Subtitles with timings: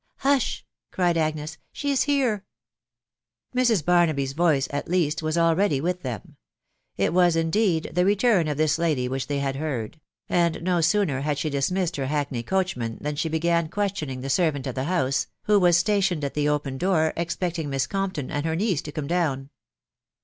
[0.27, 1.57] "Hush!...." cried Agnes....
[1.57, 2.43] ie she is here
[3.53, 3.85] I" Mrs.
[3.85, 6.37] Barnaby 's voice, at least, was already with them.
[6.97, 11.21] Tt was, indeed the return of this lady which they had heard; and no sooner
[11.21, 15.27] had she dismissed her hackney coachman than she began questioning the servant of the house,
[15.43, 19.05] who was stationed at the open door, expecting Miss Compton and her niece to come
[19.05, 19.51] down.